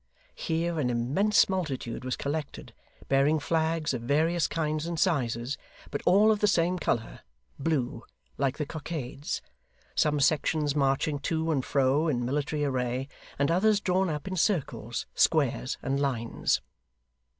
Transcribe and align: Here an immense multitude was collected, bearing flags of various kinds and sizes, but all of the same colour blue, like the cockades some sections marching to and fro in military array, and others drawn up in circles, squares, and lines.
Here 0.33 0.79
an 0.79 0.89
immense 0.89 1.47
multitude 1.47 2.03
was 2.03 2.15
collected, 2.17 2.73
bearing 3.07 3.37
flags 3.39 3.93
of 3.93 4.01
various 4.01 4.47
kinds 4.47 4.87
and 4.87 4.99
sizes, 4.99 5.59
but 5.91 6.01
all 6.07 6.31
of 6.31 6.39
the 6.39 6.47
same 6.47 6.79
colour 6.79 7.19
blue, 7.59 8.01
like 8.35 8.57
the 8.57 8.65
cockades 8.65 9.43
some 9.93 10.19
sections 10.19 10.75
marching 10.75 11.19
to 11.19 11.51
and 11.51 11.63
fro 11.63 12.07
in 12.07 12.25
military 12.25 12.65
array, 12.65 13.09
and 13.37 13.51
others 13.51 13.79
drawn 13.79 14.09
up 14.09 14.27
in 14.27 14.35
circles, 14.35 15.05
squares, 15.13 15.77
and 15.83 15.99
lines. 15.99 16.61